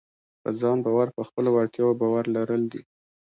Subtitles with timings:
[0.41, 2.81] په ځان باور په خپلو وړتیاوو باور لرل دي.